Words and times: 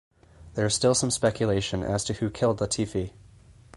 There 0.55 0.65
is 0.65 0.73
still 0.73 0.95
some 0.95 1.11
speculation 1.11 1.83
as 1.83 2.03
to 2.05 2.13
who 2.13 2.31
killed 2.31 2.57
Latifi. 2.57 3.11